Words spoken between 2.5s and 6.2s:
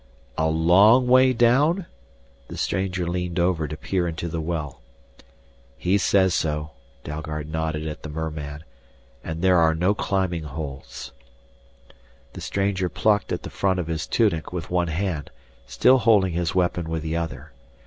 stranger leaned over to peer into the well. "He